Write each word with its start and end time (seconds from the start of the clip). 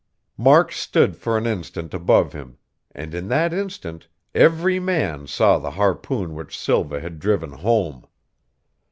Mark 0.35 0.71
stood 0.71 1.15
for 1.15 1.37
an 1.37 1.45
instant 1.45 1.93
above 1.93 2.33
him; 2.33 2.57
and 2.89 3.13
in 3.13 3.27
that 3.27 3.53
instant, 3.53 4.07
every 4.33 4.79
man 4.79 5.27
saw 5.27 5.59
the 5.59 5.69
harpoon 5.77 6.33
which 6.33 6.57
Silva 6.57 6.99
had 6.99 7.19
driven 7.19 7.51
home. 7.51 8.07